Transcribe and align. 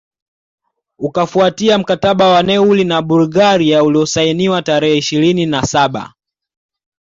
Ukafuatia 0.99 1.77
mkataba 1.77 2.29
wa 2.29 2.43
Neuilly 2.43 2.83
na 2.83 3.01
Bulgaria 3.01 3.83
uliosainiwa 3.83 4.61
tarehe 4.61 4.97
ishirini 4.97 5.45
na 5.45 5.63
saba 5.65 6.13